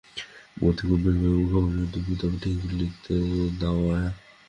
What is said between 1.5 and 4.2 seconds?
বলে, তুমি তবে ঠিকানা লিখে দিও, অ্যাঁ?